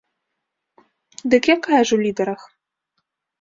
Дык 1.33 1.43
якая 1.55 1.81
ж 1.91 1.99
у 1.99 2.01
лідарах? 2.05 2.41